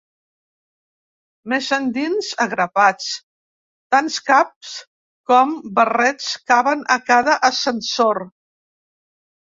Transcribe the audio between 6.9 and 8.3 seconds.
a cada ascensor.